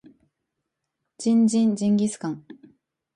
[1.19, 2.43] ジンジンジンギスカン